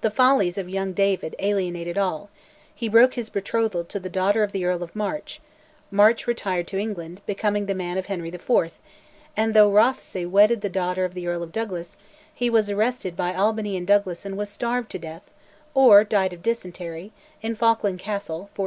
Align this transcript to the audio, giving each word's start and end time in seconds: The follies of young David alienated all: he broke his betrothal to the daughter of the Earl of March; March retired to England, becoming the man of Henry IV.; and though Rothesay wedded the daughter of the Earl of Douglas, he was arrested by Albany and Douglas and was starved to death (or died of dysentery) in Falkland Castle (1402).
The 0.00 0.08
follies 0.10 0.56
of 0.56 0.70
young 0.70 0.94
David 0.94 1.36
alienated 1.38 1.98
all: 1.98 2.30
he 2.74 2.88
broke 2.88 3.12
his 3.12 3.28
betrothal 3.28 3.84
to 3.84 4.00
the 4.00 4.08
daughter 4.08 4.42
of 4.42 4.52
the 4.52 4.64
Earl 4.64 4.82
of 4.82 4.96
March; 4.96 5.42
March 5.90 6.26
retired 6.26 6.66
to 6.68 6.78
England, 6.78 7.20
becoming 7.26 7.66
the 7.66 7.74
man 7.74 7.98
of 7.98 8.06
Henry 8.06 8.30
IV.; 8.30 8.50
and 9.36 9.52
though 9.52 9.70
Rothesay 9.70 10.24
wedded 10.24 10.62
the 10.62 10.70
daughter 10.70 11.04
of 11.04 11.12
the 11.12 11.26
Earl 11.26 11.42
of 11.42 11.52
Douglas, 11.52 11.98
he 12.34 12.48
was 12.48 12.70
arrested 12.70 13.14
by 13.14 13.34
Albany 13.34 13.76
and 13.76 13.86
Douglas 13.86 14.24
and 14.24 14.38
was 14.38 14.48
starved 14.48 14.90
to 14.92 14.98
death 14.98 15.30
(or 15.74 16.02
died 16.02 16.32
of 16.32 16.42
dysentery) 16.42 17.12
in 17.42 17.54
Falkland 17.54 17.98
Castle 17.98 18.44
(1402). 18.56 18.60